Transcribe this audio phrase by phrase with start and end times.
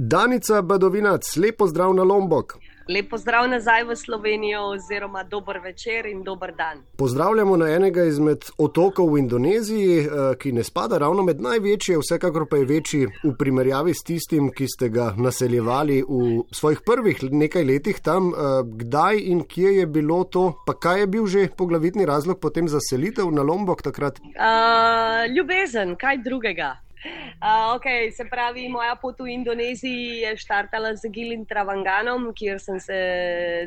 [0.00, 2.52] Danica Badovinac, lepo zdrav na Lombok.
[2.88, 6.82] Lepo zdrav nazaj v Slovenijo, oziroma dober večer in dober dan.
[6.96, 10.06] Pozdravljamo na enega izmed otokov v Indoneziji, eh,
[10.38, 14.68] ki ne spada ravno med največje, vsekakor pa je večji v primerjavi s tistim, ki
[14.68, 18.30] ste ga naseljevali v svojih prvih nekaj letih tam.
[18.30, 22.68] Eh, kdaj in kje je bilo to, pa kaj je bil že poglavitni razlog potem
[22.68, 24.18] za selitev na Lombok takrat?
[24.20, 26.87] Uh, ljubezen, kaj drugega.
[27.04, 32.80] Uh, okay, se pravi, moja pot v Indoneziji je štartala z Gilim Travanganom, kjer sem
[32.82, 32.98] se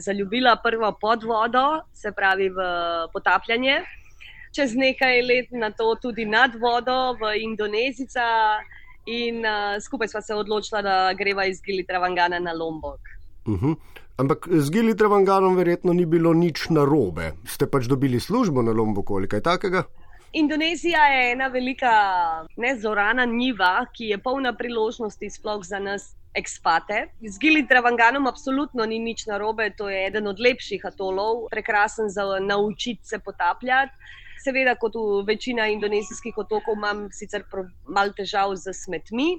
[0.03, 2.67] zaljubila prvo pod vodo, se pravi v
[3.13, 3.81] potapljanje.
[4.51, 8.59] Čez nekaj let na to tudi nad vodo v Indonezica
[9.07, 12.99] in uh, skupaj sva se odločila, da greva iz Gili Travangana na Lombok.
[13.47, 13.75] Uh -huh.
[14.17, 17.31] Ampak z Gili Travanganom verjetno ni bilo nič narobe.
[17.47, 19.83] Ste pač dobili službo na Lomboku ali kaj takega?
[20.33, 21.91] Indonezija je ena velika
[22.57, 27.07] nezorana njiva, ki je polna priložnosti, sploh za nas, ekspate.
[27.21, 32.39] Z Gili Travanganom absolutno ni nič narobe, to je eden od lepših atolov, prekrasen za
[32.39, 33.91] naučiti se potapljati.
[34.43, 37.43] Seveda, kot v večini indonezijskih otokov, imam sicer
[37.85, 39.37] malo težav z smetmi.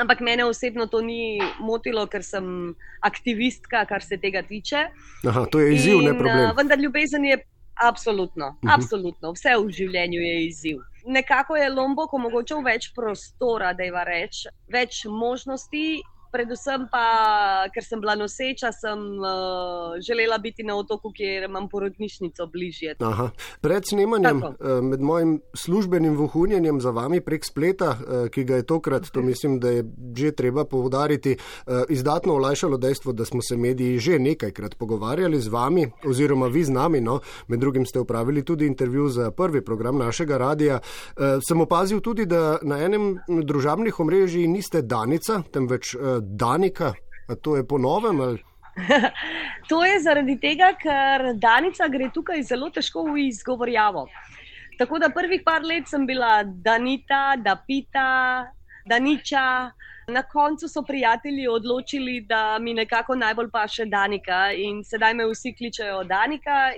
[0.00, 4.86] Ampak mene osebno to ni motilo, ker sem aktivistka, kar se tega tiče.
[5.28, 6.50] Aha, to je izziv, In, ne problem.
[6.50, 7.36] Uh, vendar ljubezen je
[7.74, 8.68] Absolutno, uh mhm.
[8.68, 8.74] -huh.
[8.74, 9.32] absolutno.
[9.32, 10.78] Vse v življenju je izziv.
[11.06, 16.02] Nekako je Lombok omogočil več prostora, da je reč, več možnosti
[16.34, 17.06] predvsem pa,
[17.70, 22.96] ker sem bila noseča, sem uh, želela biti na otoku, kjer imam porodnišnico bližje.
[22.98, 23.28] Aha.
[23.62, 28.66] Pred snemanjem, uh, med mojim službenim vohunjenjem za vami prek spleta, uh, ki ga je
[28.66, 31.36] tokrat, to mislim, da je že treba povdariti,
[31.88, 36.70] izdatno olajšalo dejstvo, da smo se mediji že nekajkrat pogovarjali z vami, oziroma vi z
[36.70, 37.00] nami.
[37.00, 37.20] No?
[37.48, 40.78] Med drugim ste upravili tudi intervju za prvi program našega radia.
[40.80, 46.94] Uh, sem opazil tudi, da na enem družabnih omrežij niste Danica, temveč Danika,
[47.28, 48.20] a to je ponovem?
[48.20, 48.42] Ali?
[49.70, 54.08] to je zaradi tega, ker Danica gre tukaj zelo težko v izgovorjavo.
[54.78, 58.46] Tako da prvih par let sem bila Danita, Dapita,
[58.88, 59.70] Daniča.
[60.06, 65.54] Na koncu so prijatelji odločili, da mi nekako najbolj paše Danika in sedaj me vsi
[65.58, 66.72] kličejo Danika.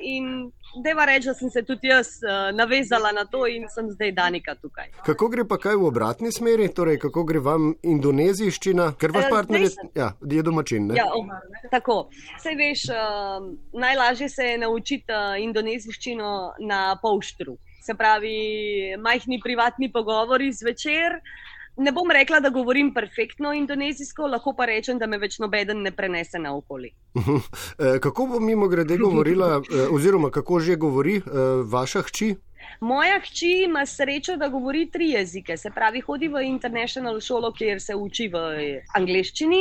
[0.85, 4.55] Deva reči, da sem se tudi jaz uh, navezala na to in sem zdaj Danika
[4.55, 4.91] tukaj.
[5.07, 9.31] Kako gre pa kaj v obratni smeri, torej kako gre vam indonezijščina, ker vaš eh,
[9.31, 10.91] partner je, ja, je domačin?
[10.97, 11.31] Ja, oh,
[11.71, 12.11] tako.
[12.43, 16.33] Sej veš, uh, najlažje se je naučiti uh, indonezijščino
[16.69, 17.57] na polštru.
[17.87, 18.37] Se pravi,
[18.99, 21.21] majhni privatni pogovori zvečer.
[21.77, 25.93] Ne bom rekla, da govorim perfektno indonezijsko, lahko pa rečem, da me več nobeden ne
[25.93, 26.93] prenese na okoli.
[27.79, 31.23] Eh, kako bo mimo grede govorila, eh, oziroma kako že govori eh,
[31.65, 32.35] vaša hči?
[32.81, 35.57] Moja hči ima srečo, da govori tri jezike.
[35.57, 38.41] Se pravi, hodi v international šolo, kjer se uči v
[38.97, 39.61] angleščini.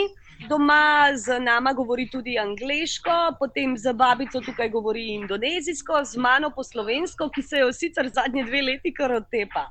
[0.50, 6.64] Doma z nama govori tudi angliško, potem z babico tukaj govori indonezijsko, z mano po
[6.64, 9.70] slovensko, ki se jo sicer zadnje dve leti kar otepa.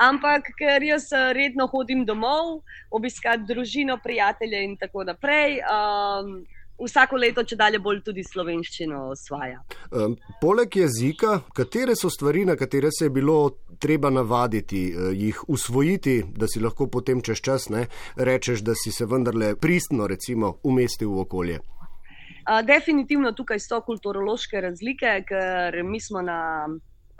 [0.00, 5.60] Ampak ker jaz eh, redno hodim domov, obiskati družino, prijatelje in tako naprej.
[5.68, 6.42] Um,
[6.82, 9.60] Vsako leto, če dalje bolj tudi slovenščino osvaja.
[9.94, 13.36] Um, poleg jezika, katere so stvari, na katere se je bilo
[13.78, 17.84] treba navaditi, uh, jih usvojiti, da si lahko potem čez čas ne,
[18.16, 21.60] rečeš, da si se vendarle pristno, recimo, umestil v okolje?
[21.60, 26.40] Uh, definitivno tukaj so kulturološke razlike, ker mi smo na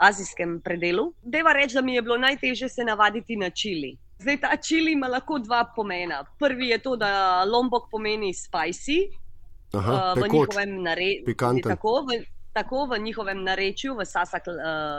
[0.07, 1.13] azijskem predelu.
[1.23, 3.97] Deva reči, da mi je bilo najtežje se navaditi na čili.
[4.19, 6.23] Zdaj ta čili ima lahko dva pomena.
[6.39, 9.09] Prvi je to, da lombok pomeni spicy
[9.73, 11.35] Aha, uh, v njihovem narečju.
[11.63, 12.05] Tako,
[12.53, 14.55] tako v njihovem narečju, v sasak uh,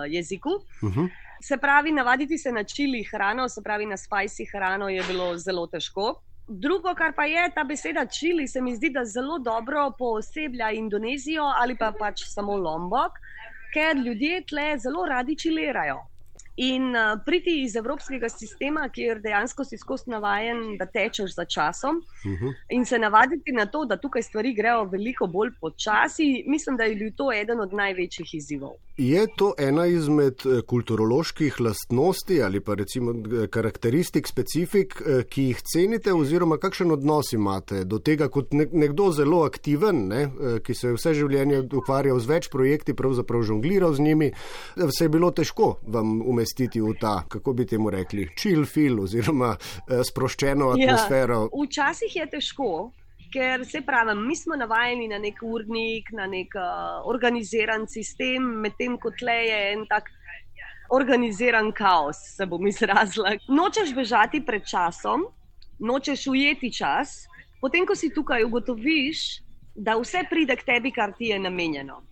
[0.09, 0.51] jeziku.
[0.83, 1.01] Uh mhm.
[1.01, 1.09] -huh.
[1.43, 5.67] Se pravi, navaditi se na čili hrano, se pravi na spicy hrano, je bilo zelo
[5.67, 6.21] težko.
[6.49, 11.43] Drugo, kar pa je ta beseda čili, se mi zdi, da zelo dobro pooseblja Indonezijo
[11.43, 13.13] ali pa pač samo Lombok
[13.75, 15.99] ker ljudje tle zelo radi čilerajo.
[16.57, 21.97] In uh, priti iz evropskega sistema, kjer dejansko si skozi navaden, da tečeš za časom,
[21.99, 22.45] uh mhm.
[22.45, 22.53] -huh.
[22.71, 26.97] in se navaditi na to, da tukaj stvari grejo veliko bolj počasi, mislim, da je
[26.97, 28.73] bil to eden od največjih izzivov.
[28.97, 35.63] Je to ena izmed eh, kulturoloških lastnosti ali pa recimo eh, karakteristik, specifik, ki jih
[35.63, 40.31] cenite, oziroma kakšen odnos imate do tega, kot nekdo zelo aktiven, ne,
[40.63, 44.33] ki se je vse življenje ukvarjal z več projekti, pravzaprav žongliral z njimi,
[44.99, 49.01] se je bilo težko vam umestiti umestiti v ta, kako bi temu rekli, chill feel
[49.01, 51.49] oziroma uh, sproščeno ja, atmosfero.
[51.49, 52.91] Ja, včasih je težko.
[53.33, 58.99] Ker se pravi, mi smo navajeni na nek urnik, na nek uh, organiziran sistem, medtem
[59.01, 60.13] ko tle je en tak
[60.95, 63.33] organiziran kaos, se bom izrazila.
[63.49, 65.25] Nočeš bežati pred časom,
[65.81, 67.25] nočeš ujeti čas,
[67.65, 69.25] potem, ko si tukaj, ugotoviš,
[69.75, 72.03] da vse pride k tebi, kar ti je namenjeno.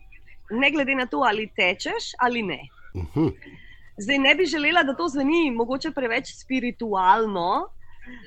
[0.59, 2.65] Ne glede na to, ali tečeš ali ne.
[2.95, 3.29] Uh mhm.
[3.29, 3.61] -huh.
[3.99, 7.69] Zdaj ne bi želela, da to zveni mogoče preveč spiritualno,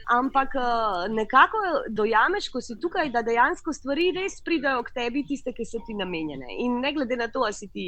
[0.10, 1.58] ampak eh, nekako
[1.90, 5.94] dojameš, ko si tukaj, da dejansko stvari res pridajo k tebi, tiste, ki so ti
[5.94, 6.48] namenjene.
[6.66, 7.88] In ne glede na to, ali si ti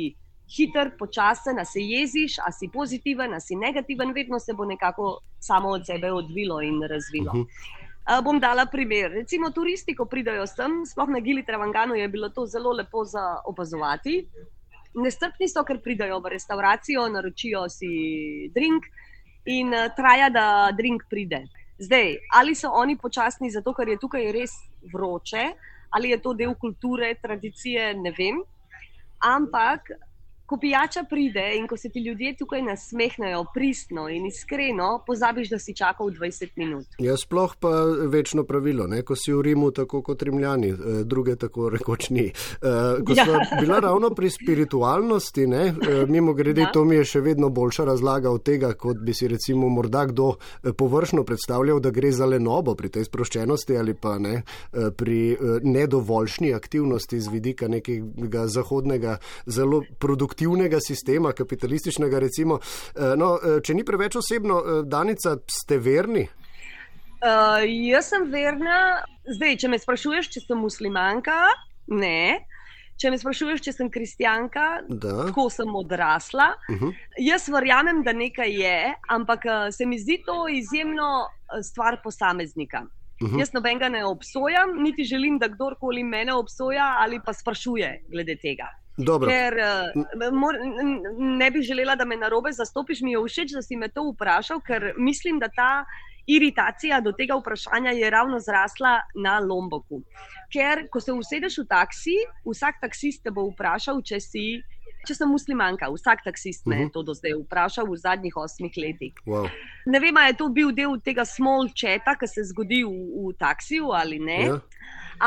[0.57, 5.19] hiter, počasen, ali se jeziš, ali si pozitiven, ali si negativen, vedno se bo nekako
[5.39, 7.31] samo od sebe odvilo in razvilo.
[7.31, 7.85] Uh -huh.
[8.07, 9.11] Uh, bom dala primer.
[9.11, 13.41] Recimo, turisti, ko pridajo sem, sploh na Gili Travangano, je bilo to zelo lepo za
[13.45, 14.29] opazovati.
[14.97, 18.87] Nestrpni so, ker pridajo v restauracijo, naročijo si drink
[19.45, 21.43] in uh, traja, da drink pride.
[21.77, 24.55] Zdaj, ali so oni počasni zato, ker je tukaj res
[24.93, 25.43] vroče,
[25.93, 28.41] ali je to del kulture, tradicije, ne vem.
[29.21, 29.91] Ampak
[30.47, 35.59] ko pijača pride in ko se ti ljudje tukaj nasmehnejo pristno in iskreno, pozabiš, da
[35.59, 36.85] si čakal 20 minut.
[36.99, 37.69] Ja, sploh pa
[38.07, 39.01] večno pravilo, ne?
[39.03, 42.31] ko si v Rimu, tako kot Rimljani, eh, druge tako rekoč ni.
[42.31, 43.25] Uh, ko ja.
[43.25, 46.71] smo bila ravno pri spiritualnosti, uh, mimo grede, ja.
[46.71, 50.29] to mi je še vedno boljša razlaga od tega, kot bi si recimo morda kdo
[50.77, 54.41] površno predstavljal, da gre za lenobo pri tej sproščenosti ali pa ne,
[54.71, 62.19] pri nedovoljšni aktivnosti z vidika nekega zahodnega, zelo produktivnega produktivnega sistema, kapitalističnega.
[62.19, 62.59] Recimo.
[62.95, 66.27] Eh, no, eh, če ni preveč osebno, eh, Danica, ste verni?
[67.17, 69.01] Uh, jaz sem verna.
[69.25, 71.47] Zdaj, če me sprašuješ, če sem muslimanka,
[71.87, 72.45] ne.
[72.97, 76.53] Če me sprašuješ, če sem kristijanka, tako sem odrasla.
[76.69, 76.85] Uh mhm.
[76.85, 76.93] -huh.
[77.17, 79.41] Jaz verjamem, da nekaj je, ampak
[79.71, 81.27] se mi zdi to izjemno
[81.61, 82.85] stvar posameznika.
[82.85, 83.35] Uh mhm.
[83.35, 83.39] -huh.
[83.39, 88.67] Jaz nobenega ne obsojam, niti želim, da kdorkoli mene obsoja ali pa sprašuje glede tega.
[88.97, 89.29] Dobro.
[89.29, 90.55] Ker uh, mor,
[91.17, 94.07] ne bi želela, da me na robe zastopiš, mi je všeč, da si me to
[94.09, 95.85] vprašal, ker mislim, da ta
[96.27, 100.01] iritacija do tega vprašanja je ravno zrasla na Lomboku.
[100.53, 102.15] Ker, ko se usedeš v taksi,
[102.45, 104.47] vsak taksist te bo vprašal, če si.
[105.07, 106.89] Če sem muslimanka, vsak taksist me je uh mhm.
[106.89, 106.93] -huh.
[106.93, 109.13] to do zdaj vprašal v zadnjih osmih letih.
[109.25, 109.47] Wow.
[109.85, 112.91] Ne vem, ali je to bil del tega small chata, ki se zgodi v,
[113.29, 114.39] v taksiju ali ne.
[114.39, 114.47] Yeah.
[114.47, 114.59] Ja.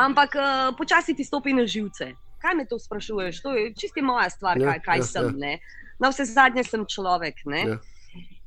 [0.05, 4.29] Ampak uh, počasi ti stopi na živce kaj me to sprašuješ, to je čisti moja
[4.29, 5.31] stvar, ja, kaj, kaj ja, sem.
[5.39, 5.57] Ja.
[6.01, 7.43] Na vse zadnje sem človek.
[7.45, 7.77] Ja.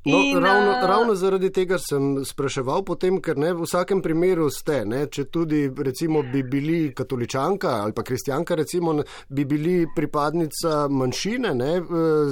[0.04, 4.50] No, in, ravno, uh, ravno zaradi tega sem spraševal, potem, ker ne v vsakem primeru
[4.52, 8.98] ste, ne, če tudi recimo, bi bili katoličanka ali pa kristijanka, recimo,
[9.28, 11.72] bi bili pripadnica manjšine, ne,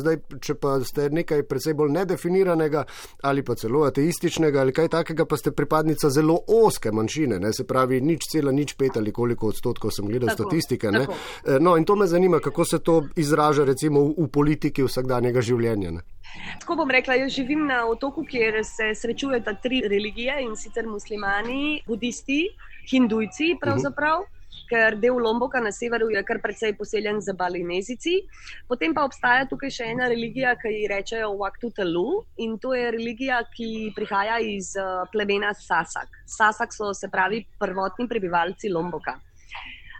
[0.02, 2.84] zdaj, če pa ste nekaj predvsej bolj nedefiniranega
[3.24, 7.64] ali pa celo ateističnega ali kaj takega, pa ste pripadnica zelo oske manjšine, ne, se
[7.64, 10.92] pravi nič cela, nič pet ali koliko odstotkov sem gledal tako, statistike.
[10.92, 11.16] Tako.
[11.46, 15.40] E, no, in to me zanima, kako se to izraža recimo v, v politiki vsakdanjega
[15.40, 15.96] življenja.
[15.96, 16.11] Ne.
[16.60, 21.82] Tako bom rekla, jaz živim na otoku, kjer se srečujeta tri religije in sicer muslimani,
[21.86, 22.44] budisti,
[22.90, 24.20] hindujci, pravzaprav.
[24.20, 24.38] Uh -huh.
[24.68, 28.22] Ker del Lomboka na severu je kar precej poseljen z balinezici.
[28.68, 33.42] Potem pa obstaja tukaj še ena religija, ki ji rečejo Waktutalu in to je religija,
[33.56, 34.82] ki prihaja iz eh,
[35.12, 36.08] plemena Sasak.
[36.26, 39.20] Sasak so se pravi prvotni prebivalci Lomboka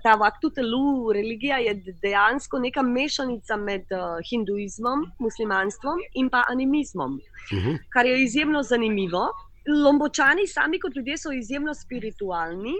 [0.02, 7.58] ta Vaktutelu religija je dejansko neka mešanica med uh, hinduizmom, muslimanstvom in pa animizmom, uh
[7.58, 7.68] mhm.
[7.68, 7.78] -huh.
[7.88, 9.28] kar je izjemno zanimivo.
[9.84, 12.74] Lombočani sami kot ljudje so izjemno spiritualni.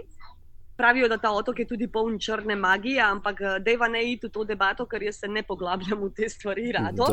[0.77, 4.29] Pravijo, da ta otok je tudi poln črne magije, ampak eh, deva ne iti v
[4.29, 6.71] to debato, ker jaz se ne poglabljam v te stvari.
[6.71, 7.05] Rado.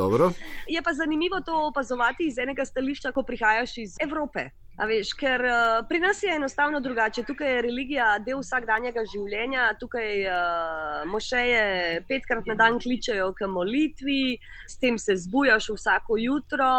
[0.68, 4.49] Je pa zanimivo to opazovati iz enega stališča, ko prihajaš iz Evrope.
[4.80, 7.22] Veš, ker uh, pri nas je enostavno drugače.
[7.28, 14.38] Tukaj je religija del vsakdanjega življenja, tukaj uh, mošeje petkrat na dan kličejo k molitvi,
[14.68, 16.70] s tem se zbujaš vsako jutro.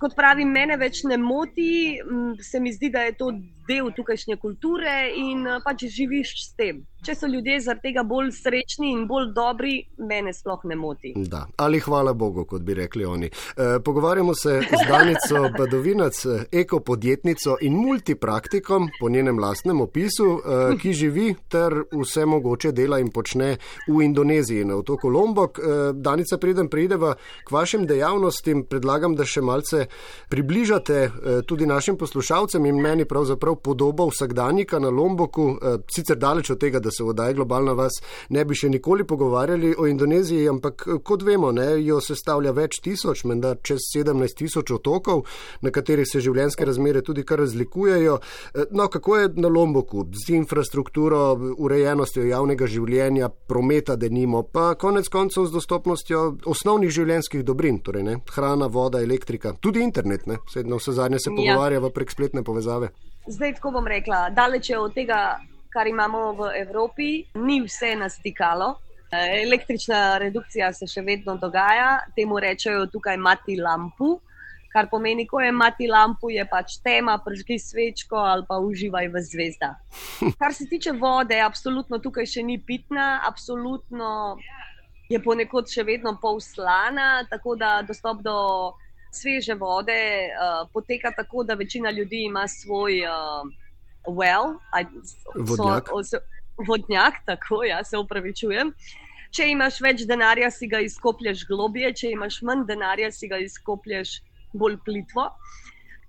[0.00, 2.00] Kot pravim, mene več ne moti,
[2.42, 3.30] se mi zdi, da je to
[3.68, 8.32] del tukajšnje kulture in uh, pač živiš s tem če so ljudje zaradi tega bolj
[8.34, 9.74] srečni in bolj dobri,
[10.08, 11.12] mene sploh ne moti.
[11.30, 11.44] Da.
[11.62, 13.28] Ali hvala Bogu, kot bi rekli oni.
[13.30, 16.18] E, pogovarjamo se z Danico Badovinac,
[16.52, 23.12] ekopodjetnico in multipraktikom po njenem lastnem opisu, e, ki živi ter vse mogoče dela in
[23.14, 23.56] počne
[23.86, 25.58] v Indoneziji na otoku Lombok.
[25.58, 29.86] E, Danica, preden prideva k vašim dejavnostim, predlagam, da še malce
[30.32, 36.50] približate e, tudi našim poslušalcem in meni pravzaprav podobo vsakdanjika na Lomboku, e, sicer daleč
[36.50, 40.86] od tega, da se vdaj globalna vas ne bi še nikoli pogovarjali o Indoneziji, ampak
[41.04, 45.24] kot vemo, ne, jo sestavlja več tisoč, menda čez 17 tisoč otokov,
[45.62, 48.18] na katerih se življenjske razmere tudi kar razlikujejo.
[48.70, 51.22] No, kako je na Lomboku z infrastrukturo,
[51.58, 56.22] urejenostjo javnega življenja, prometa, denimo, pa konec koncev z dostopnostjo
[56.52, 61.30] osnovnih življenjskih dobrin, torej ne, hrana, voda, elektrika, tudi internet, ne, sedno vse zadnje se
[61.30, 61.36] ja.
[61.36, 62.92] pogovarjava prek spletne povezave.
[63.26, 65.38] Zdaj tako bom rekla, daleč je od tega,
[65.72, 68.74] kar imamo v Evropi, ni vse nastikalo.
[69.12, 74.16] Električna redukcija se še vedno dogaja, temu rečejo tukaj mati lampu,
[74.72, 79.22] kar pomeni, ko je mati lampu, je pač tema, pržgi svečko ali pa uživaj v
[79.24, 79.70] zvezda.
[80.40, 84.36] Kar se tiče vode, absolutno tukaj še ni pitna, absolutno
[85.08, 88.36] je ponekod še vedno pol slana, tako da dostop do
[89.16, 89.96] sveže vode
[90.28, 93.48] uh, poteka tako, da večina ljudi ima svoj uh,
[94.06, 94.58] well,
[95.34, 95.88] vodnjak.
[95.88, 96.22] So, so,
[96.68, 98.72] vodnjak, tako ja, se upravičujem.
[99.36, 104.20] Če imaš več denarja, si ga izkoplješ globije, če imaš manj denarja, si ga izkoplješ
[104.56, 105.26] bolj plitvo.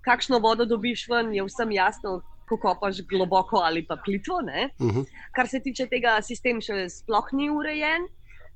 [0.06, 4.38] Kakšno vodo dobiš ven, je vsem jasno, ko kopaš globoko ali pa plitvo.
[4.40, 5.00] Uh Mhm.
[5.00, 5.04] -huh.
[5.36, 8.08] Kar se tiče tega, sistem še sploh ni urejen.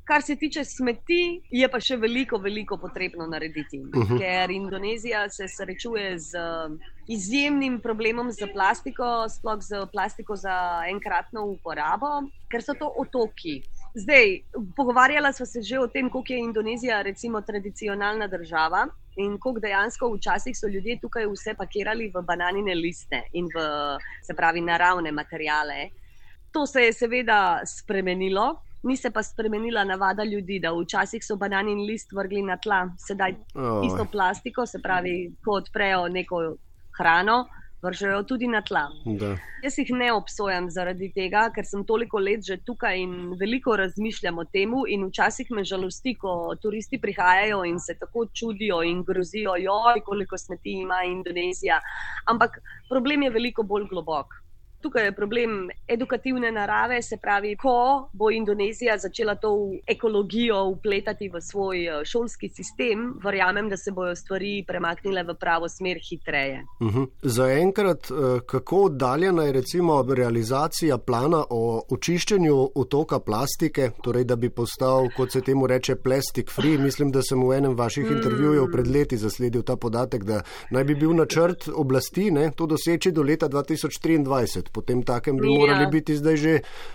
[0.05, 3.79] Kar se tiče smeti, je pa še veliko, veliko potrebno narediti.
[3.81, 4.15] Uh Mhm.
[4.15, 4.19] -huh.
[4.19, 6.79] Ker Indonezija se srečuje z uh,
[7.09, 13.63] izjemnim problemom z plastiko, sploh z plastiko za enkratno uporabo, ker so to otoki.
[13.95, 14.41] Zdaj,
[14.77, 20.15] pogovarjala smo se že o tem, kako je Indonezija, recimo, tradicionalna država in kako dejansko
[20.17, 23.61] včasih so ljudje tukaj vse pakirali v bananine liste in v,
[24.23, 25.91] se pravi, naravne materijale.
[26.53, 28.63] To se je seveda spremenilo.
[28.83, 33.35] Ni se pa spremenila navada ljudi, da včasih so bananin list vrgli na tla, sedaj
[33.55, 33.87] Oj.
[33.87, 36.41] isto plastiko, se pravi, ko odprejo neko
[36.99, 37.45] hrano,
[37.83, 38.85] vržejo tudi na tla.
[39.05, 39.37] Da.
[39.62, 44.39] Jaz jih ne obsojam zaradi tega, ker sem toliko let že tukaj in veliko razmišljam
[44.39, 44.75] o tem.
[44.95, 50.39] In včasih me žalosti, ko turisti prihajajo in se tako čudijo in grozijo, joj, koliko
[50.39, 51.81] smeti ima Indonezija.
[52.27, 52.59] Ampak
[52.89, 54.42] problem je veliko bolj globok.
[54.83, 59.53] Tukaj je problem edukativne narave, se pravi, ko bo Indonezija začela to
[59.87, 65.69] ekologijo upletati v svoj eh, šolski sistem, verjamem, da se bodo stvari premaknile v pravo
[65.69, 66.65] smer hitreje.
[66.81, 67.07] Uh -huh.
[67.23, 74.51] Zaenkrat, eh, kako oddaljena je recimo realizacija plana o očiščenju otoka plastike, torej da bi
[74.51, 76.79] postal, kot se temu reče, plastic free.
[76.79, 78.17] Mislim, da sem v enem vaših Mm.
[78.17, 83.12] intervjujev pred leti zasledil ta podatek, da naj bi bil načrt oblasti ne, to doseči
[83.12, 84.72] do leta 2023.
[84.73, 85.59] Potem takem bi Ja.
[85.59, 86.52] morali biti zdaj že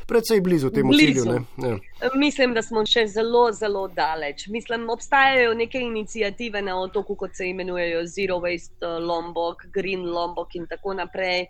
[0.08, 1.24] precej blizu temu Blizu.
[1.24, 1.46] cilju.
[1.58, 1.70] ne.
[1.70, 2.10] Ja.
[2.16, 4.48] Mislim, da smo še zelo, zelo daleč.
[4.48, 10.56] Mislim, obstajajo neke inicijative na otoku, kot se imenujejo Zero Waste eh, Lombok, Green Lombok
[10.56, 11.46] in tako naprej.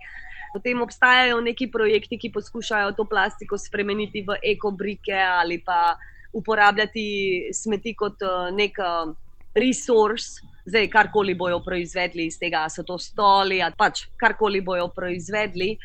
[0.54, 5.96] Potem obstajajo neki projekti, ki poskušajo to plastiko spremeniti v ekobrike ali pa
[6.34, 7.06] uporabljati
[7.54, 9.14] smeti kot eh, nek eh,
[9.56, 10.42] resource.
[10.68, 15.78] Zdaj, karkoli bojo proizvedli iz tega, so to stoli, ali pač karkoli bojo proizvedli,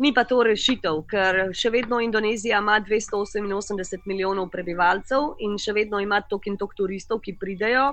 [0.00, 5.98] Ni pa to rešitev, ker še vedno Indonezija ima 288 milijonov prebivalcev in še vedno
[6.00, 7.90] ima tok in tok turistov, ki pridejo.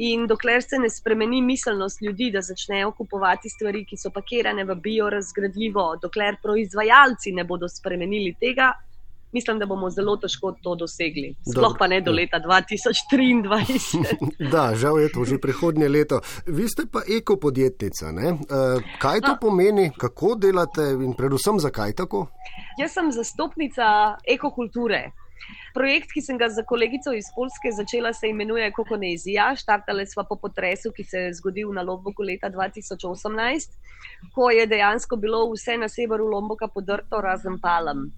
[0.00, 4.78] In dokler se ne spremeni miselnost ljudi, da začnejo kupovati stvari, ki so pakirane v
[4.86, 8.70] biorazgradljivo, dokler proizvajalci ne bodo spremenili tega,
[9.32, 11.34] mislim, da bomo zelo težko to dosegli.
[11.50, 12.16] Sploh Dobro, pa ne do ja.
[12.16, 13.72] leta 2023.
[14.52, 16.20] Da, žal je to že prihodnje leto.
[16.46, 18.12] Vi ste pa ekopodjetnica.
[18.12, 18.28] Ne?
[18.28, 18.36] Eh,
[18.98, 22.26] Kaj to pomeni, kako delate in predvsem zakaj tako?
[22.78, 25.10] Jaz sem zastopnica ekokulture.
[25.74, 29.54] Projekt, ki sem ga za kolegico iz Polske začela, se imenuje Kokonezija.
[29.56, 33.78] Štartali smo po potresu, ki se je zgodil na Lomboku leta 2018,
[34.34, 38.10] ko je dejansko bilo vse na severu Lomboka podrto, razen palem.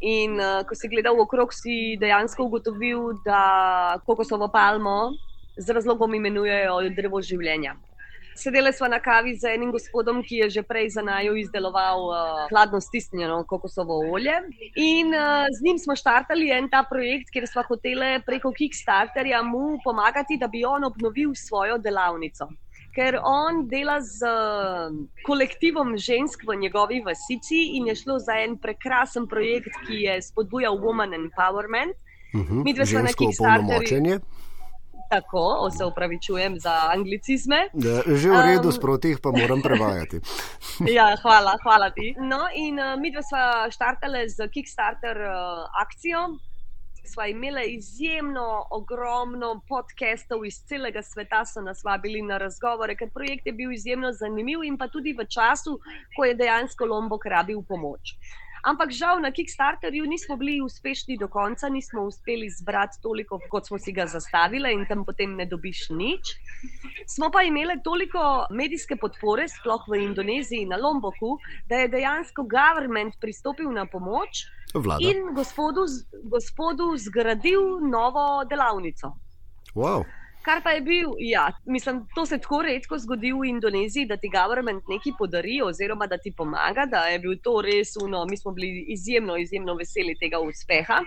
[0.00, 5.14] In uh, ko si gledal okrog, si dejansko ugotovil, da kokosovo palmo
[5.58, 7.74] z razlogom imenujejo drevo življenja.
[8.38, 12.44] Sedeli smo na kavi z enim gospodom, ki je že prej za najo izdeloval uh,
[12.52, 14.36] hladno stisnjeno kokosovo olje.
[14.78, 19.80] In uh, z njim smo štartali en ta projekt, kjer smo hoteli preko Kickstarterja mu
[19.82, 22.46] pomagati, da bi on obnovil svojo delavnico.
[22.98, 24.90] Ker on dela z uh,
[25.22, 30.74] kolektivom žensk v njegovi vasici in je šlo za en prekrasen projekt, ki je spodbujal
[30.82, 31.94] woman empowerment.
[32.34, 33.64] Mhm, Midve sva na Žensko Kickstarterju.
[33.64, 34.18] opolnomočenje.
[35.08, 37.56] Tako, se upravičujem za anglicizme.
[37.72, 40.20] Ja, Že v redu, Um, sproti jih pa moram prevajati.
[40.96, 42.14] Ja, hvala, hvala ti.
[42.18, 46.34] No, in uh, mi dva sva štartali z Kickstarter uh, akcijo.
[47.08, 53.46] Sva imeli izjemno ogromno podcastov iz celega sveta, so nas vabili na razgovore, ker projekt
[53.46, 55.78] je bil izjemno zanimiv in pa tudi v času,
[56.16, 58.12] ko je dejansko Lombok rabil pomoč.
[58.68, 63.78] Ampak žal na Kickstarterju nismo bili uspešni do konca, nismo uspeli zbrati toliko, kot smo
[63.78, 66.34] si ga zastavili, in tam potem ne dobiš nič.
[67.06, 71.38] Smo pa imeli toliko medijske podpore, sploh v Indoneziji, na Lomboku,
[71.70, 74.44] da je dejansko government pristopil na pomoč
[74.74, 75.00] Vlada.
[75.04, 75.86] in gospodu,
[76.24, 79.16] gospodu zgradil novo delavnico.
[79.74, 80.04] Wow.
[80.42, 84.30] Kar pa je bil, ja, mislim, to se tako redko zgodi v Indoneziji, da ti
[84.32, 88.24] government nekaj podari, oziroma da ti pomaga, da je bil to res uno.
[88.30, 91.02] Mi smo bili izjemno, izjemno veseli tega uspeha.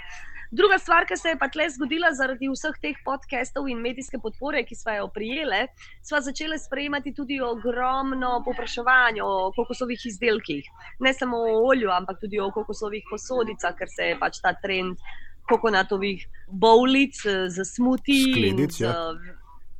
[0.51, 4.65] Druga stvar, ki se je pa tle zgodila zaradi vseh teh podcastov in medijske podpore,
[4.67, 5.61] ki smo jo prijeli,
[6.03, 10.65] smo začeli sprejemati tudi ogromno popraševanja o kokosovih izdelkih.
[10.99, 14.99] Ne samo o olju, ampak tudi o kokosovih posodicah, ker se je pač ta trend
[15.47, 17.15] kokonatovih bolic
[17.47, 18.95] za smuti in z, ja.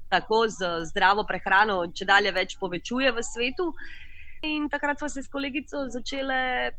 [0.10, 3.74] tako z zdravo prehrano, če dalje več povečuje v svetu.
[4.48, 6.72] In takrat smo se s kolegico začeli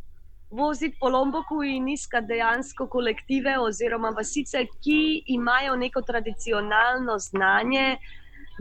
[0.53, 7.97] voziti po Lomboku in iskati dejansko kolektive oziroma vasice, ki imajo neko tradicionalno znanje,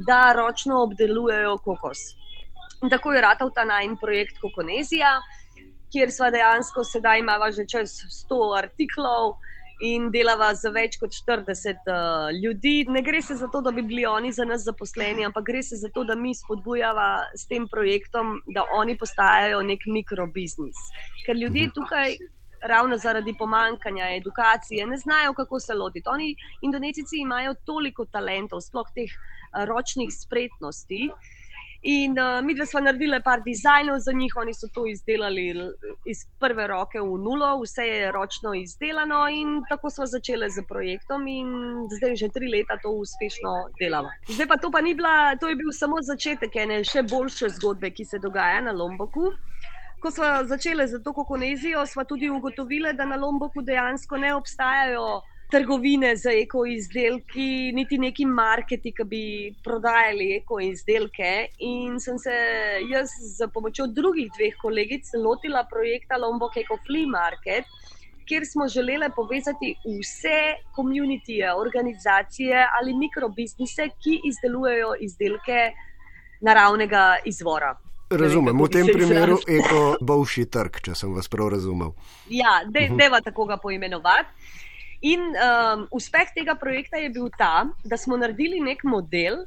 [0.07, 1.99] da ročno obdelujejo kokos.
[2.83, 5.19] In tako je ratal ta najmenj projekt Kokonezija,
[5.91, 7.91] kjer smo dejansko sedaj imamo že čez
[8.29, 9.35] 100 artiklov
[9.81, 12.73] in delava za več kot 40 uh, eh, ljudi.
[12.89, 15.79] Ne gre se za to, da bi bili oni za nas zaposleni, ampak gre se
[15.81, 17.07] za to, da mi spodbujamo
[17.37, 20.77] s tem projektom, da oni postajajo nek mikrobiznis.
[21.25, 21.75] Ker ljudje mhm.
[21.79, 22.21] tukaj.
[22.61, 26.05] Ravno zaradi pomankanja edukacije, ne znajo, kako se lotiti.
[26.13, 31.40] Oni, Indonezijci, imajo toliko talentov, sploh teh uh, ročnih spretnosti, uh,
[31.83, 35.45] In uh, mi dve smo naredili par dizajnov za njih, oni so to izdelali
[36.05, 41.25] iz prve roke v nulo, vse je ročno izdelano, in tako smo začeli z projektom,
[41.27, 41.47] in
[41.97, 44.13] zdaj že tri leta to uspešno delamo.
[44.29, 47.89] Zdaj pa to pa ni bila, to je bil samo začetek ene še boljše zgodbe,
[47.89, 49.33] ki se dogaja na Lomboku.
[50.01, 55.21] Ko smo začeli z to kokonezijo, smo tudi ugotovili, da na Lomboku dejansko ne obstajajo
[55.51, 59.23] trgovine z ekoizdelki, niti neki marketi, ki bi
[59.63, 61.31] prodajali ekoizdelke.
[61.67, 62.35] In sem se
[62.89, 67.67] jaz z pomočjo drugih dveh kolegic lotila projekta Lombok Eco Flea Market.
[68.29, 70.39] Ker smo želeli povezati vse
[70.75, 75.71] komunitije, organizacije ali mikrobiznise, ki izdelujejo izdelke
[76.41, 77.75] naravnega izvora.
[78.11, 81.93] Razumem, v tem primeru je to boljši trg, če sem vas prav razumel.
[82.29, 82.97] Ja, de, mhm.
[82.99, 84.59] deva tako ga poimenovati.
[85.01, 89.39] In um, uspeh tega projekta je bil ta, da smo naredili nek model,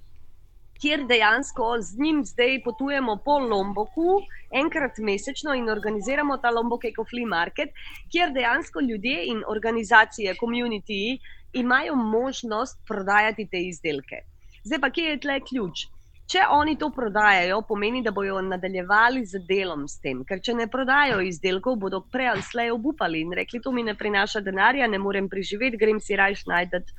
[0.83, 4.19] kjer dejansko z njim zdaj potujemo po Lomboku
[4.51, 7.71] enkrat mesečno in organiziramo ta Lombok Eco Flea Market,
[8.11, 11.19] kjer dejansko ljudje in organizacije, komuniti
[11.53, 14.25] imajo možnost prodajati te izdelke.
[14.65, 15.87] Zdaj pa, kje je tle ključ?
[16.25, 20.23] Če oni to prodajajo, pomeni, da bodo nadaljevali z delom s tem.
[20.25, 23.95] Ker če ne prodajo izdelkov, bodo prej ali slej obupali in rekli: To mi ne
[23.95, 26.97] prinaša denarja, ne morem preživeti, grem si rajš najdete.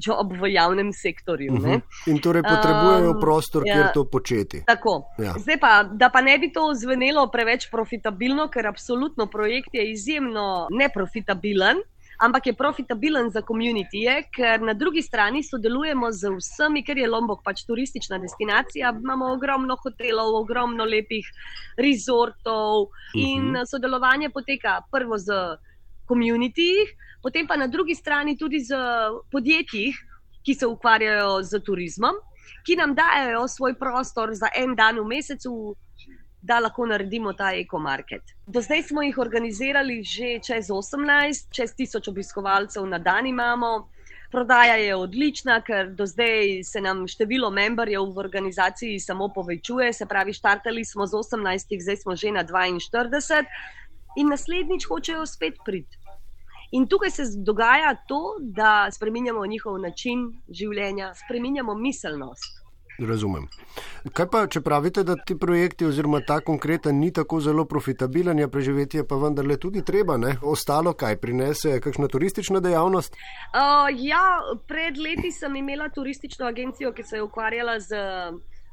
[0.00, 1.52] Job v javnem sektorju.
[1.52, 1.70] Uh mhm.
[1.70, 2.12] -huh.
[2.12, 4.62] In torej potrebujejo um, prostor, kjer ja, to početi.
[4.66, 4.94] Tako.
[5.18, 5.34] Ja.
[5.38, 10.68] Zdaj pa, da pa ne bi to zvenelo preveč profitabilno, ker absolutno projekt je izjemno
[10.70, 11.76] neprofitabilen,
[12.24, 17.42] ampak je profitabilen za komunitije, ker na drugi strani sodelujemo z vsemi, ker je Lombok
[17.44, 18.94] pač turistična destinacija.
[19.02, 21.28] Imamo ogromno hotelov, ogromno lepih
[21.76, 23.56] rezortov in uh mhm.
[23.56, 23.70] -huh.
[23.70, 25.32] sodelovanje poteka prvo z
[26.06, 26.86] komunitiji,
[27.22, 28.76] potem pa na drugi strani tudi z
[29.32, 29.92] podjetji,
[30.44, 32.14] ki se ukvarjajo z turizmom.
[32.66, 35.76] Ki nam dajo svoj prostor za en dan v mesecu,
[36.44, 38.34] da lahko naredimo ta ekomarket.
[38.46, 43.88] Do zdaj smo jih organizirali že čez 18, čez 1000 obiskovalcev na dan imamo.
[44.30, 49.92] Prodaja je odlična, ker do zdaj se nam število memberjev v organizaciji samo povečuje.
[49.92, 53.44] Se pravi, štartali smo z 18, zdaj smo že na 42
[54.16, 55.96] in naslednjič hočejo spet priti.
[56.72, 62.63] In tukaj se dogaja to, da spremenjamo njihov način življenja, spremenjamo miselnost.
[62.98, 63.48] Razumem.
[64.14, 68.48] Kaj pa, če pravite, da ti projekti, oziroma ta konkreten, ni tako zelo profitabilen, je
[68.48, 70.36] preživetje pa vendarle tudi treba, ne?
[70.42, 73.18] Ostalo kaj prinese, kakšna turistična dejavnost?
[73.50, 74.22] Uh, ja,
[74.70, 78.02] pred leti sem imela turistično agencijo, ki se je ukvarjala z.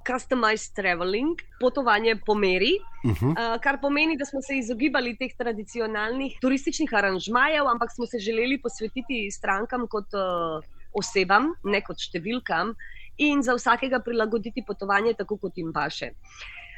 [0.01, 2.71] Customized traveling, potovanje po meri,
[3.05, 3.33] uh -huh.
[3.37, 8.57] uh, kar pomeni, da smo se izogibali teh tradicionalnih turističnih aranžmajev, ampak smo se želeli
[8.61, 12.73] posvetiti strankam kot uh, osebam, ne kot številkam
[13.17, 16.11] in za vsakega prilagoditi potovanje tako, kot jim paše.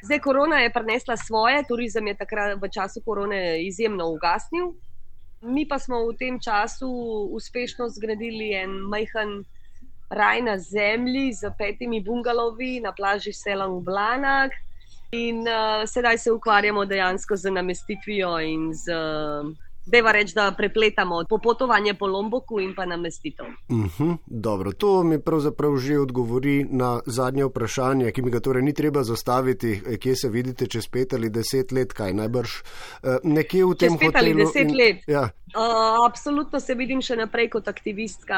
[0.04, 4.74] Zdaj, korona je prinesla svoje, turizem je takrat v času korone izjemno ugasnil.
[5.40, 6.88] Mi pa smo v tem času
[7.32, 9.44] uspešno zgradili en majhen
[10.10, 14.52] raj na zemlji z petimi bungalovi na plaži Sela v Blanak.
[15.12, 19.52] In uh, sedaj se ukvarjamo dejansko z namestitvijo in z uh,
[19.86, 23.46] Deva reči, da prepletamo popotovanje po Lomboku in pa namestitev.
[23.68, 28.40] Uh mhm, -huh, dobro, to mi pravzaprav že odgovori na zadnje vprašanje, ki mi ga
[28.40, 32.50] torej ni treba zastaviti, eh, kje se vidite čez pet ali deset let, kaj najbrž
[32.50, 34.12] uh, nekje v tem hotelu.
[34.12, 34.96] Pet ali deset in, let.
[35.06, 35.22] Ja.
[35.22, 38.36] Uh, absolutno se vidim še naprej kot aktivistka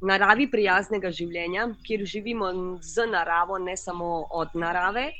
[0.00, 5.12] naravi prijaznega življenja, kjer živimo z naravo, ne samo od narave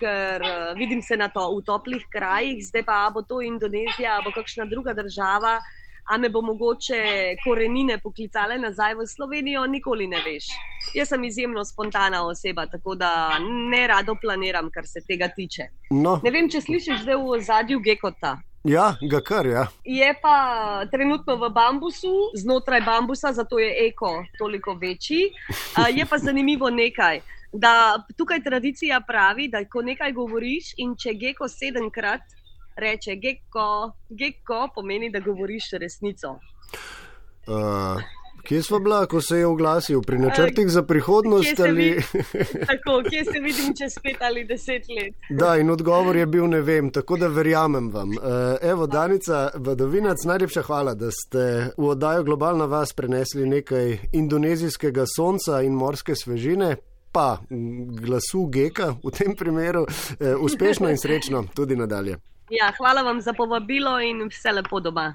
[0.00, 4.32] ker uh, vidim se na to v toplih krajih, zdaj pa bo to Indonezija, bo
[4.34, 5.58] kakšna druga država,
[6.04, 10.48] a me bo mogoče korenine poklicale nazaj v Slovenijo, nikoli ne veš.
[10.94, 13.38] Jaz sem izjemno spontana oseba, tako da
[13.70, 15.70] ne rado planiram, kar se tega tiče.
[15.90, 16.18] No.
[16.24, 18.36] Ne vem, če slišiš zdaj v zadju Gekota.
[18.64, 19.52] Ja, ga kar je.
[19.52, 19.66] Ja.
[19.84, 25.28] Je pa trenutno v bambusu, znotraj bambusa, zato je eko toliko večji.
[25.76, 27.20] Uh, je pa zanimivo nekaj
[27.54, 32.20] da tukaj tradicija pravi, da ko nekaj govoriš in če geko sedemkrat
[32.76, 36.38] reče geko, geko pomeni, da govoriš resnico.
[37.46, 38.02] Uh.
[38.44, 41.60] Kje smo bila, ko se je oglasil pri načrtih za prihodnost?
[41.60, 42.02] Ali...
[42.70, 45.14] tako, kje se vidim čez pet ali deset let?
[45.30, 48.10] da, in odgovor je bil ne vem, tako da verjamem vam.
[48.62, 55.62] Evo, Danica Vadovinac, najlepša hvala, da ste v oddajo Globalna vas prenesli nekaj indonezijskega sonca
[55.62, 56.76] in morske svežine
[57.14, 57.38] pa
[58.02, 59.86] glasu Geka v tem primeru,
[60.20, 62.18] eh, uspešno in srečno tudi nadalje.
[62.50, 65.12] Ja, hvala vam za povabilo in vse lepo doma.